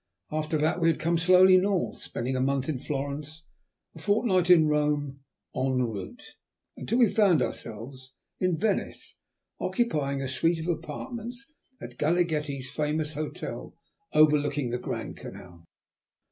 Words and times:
After 0.31 0.57
that 0.57 0.81
we 0.81 0.87
had 0.87 0.99
come 0.99 1.19
slowly 1.19 1.57
north, 1.59 2.01
spending 2.01 2.35
a 2.35 2.41
month 2.41 2.67
in 2.67 2.79
Florence, 2.79 3.43
and 3.93 4.01
a 4.01 4.03
fortnight 4.03 4.49
in 4.49 4.65
Rome 4.67 5.19
en 5.55 5.73
route, 5.73 6.23
until 6.75 6.97
we 6.97 7.07
found 7.11 7.39
ourselves 7.39 8.15
in 8.39 8.57
Venice, 8.57 9.19
occupying 9.59 10.19
a 10.19 10.27
suite 10.27 10.57
of 10.59 10.67
apartments 10.67 11.51
at 11.79 11.99
Galaghetti's 11.99 12.71
famous 12.71 13.13
hotel 13.13 13.75
overlooking 14.11 14.71
the 14.71 14.79
Grand 14.79 15.17
Canal. 15.17 15.65